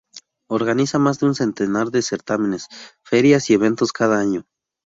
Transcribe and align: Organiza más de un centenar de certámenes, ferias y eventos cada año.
Organiza 0.49 0.97
más 0.97 1.19
de 1.19 1.27
un 1.27 1.35
centenar 1.35 1.91
de 1.91 2.01
certámenes, 2.01 2.69
ferias 3.03 3.47
y 3.51 3.53
eventos 3.53 3.93
cada 3.93 4.19
año. 4.19 4.47